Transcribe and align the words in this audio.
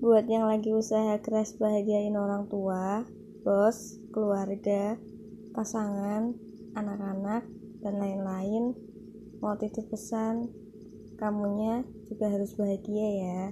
buat 0.00 0.24
yang 0.32 0.48
lagi 0.48 0.72
usaha 0.72 1.20
keras 1.20 1.60
bahagiain 1.60 2.16
orang 2.16 2.48
tua, 2.48 3.04
bos, 3.44 4.00
keluarga, 4.08 4.96
pasangan, 5.52 6.32
anak-anak, 6.72 7.44
dan 7.84 7.94
lain-lain, 8.00 8.72
mau 9.44 9.60
titip 9.60 9.92
pesan, 9.92 10.48
kamunya 11.20 11.84
juga 12.08 12.32
harus 12.32 12.56
bahagia 12.56 13.08
ya. 13.12 13.42